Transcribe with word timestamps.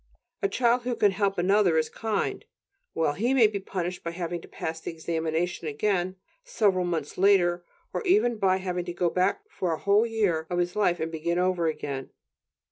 A 0.41 0.49
child 0.49 0.81
who 0.81 0.95
can 0.95 1.11
help 1.11 1.37
another 1.37 1.77
is 1.77 1.87
kind; 1.87 2.43
well, 2.95 3.13
he 3.13 3.35
may 3.35 3.45
be 3.45 3.59
punished 3.59 4.03
by 4.03 4.09
having 4.09 4.41
to 4.41 4.47
pass 4.47 4.79
the 4.79 4.89
examination 4.89 5.67
again, 5.67 6.15
several 6.43 6.85
months 6.85 7.19
later, 7.19 7.63
or 7.93 8.01
even 8.01 8.37
by 8.39 8.57
having 8.57 8.85
to 8.85 8.93
go 8.93 9.11
back 9.11 9.41
for 9.51 9.71
a 9.73 9.77
whole 9.77 10.07
year 10.07 10.47
of 10.49 10.57
his 10.57 10.75
life 10.75 10.99
and 10.99 11.11
begin 11.11 11.37
over 11.37 11.67
again. 11.67 12.09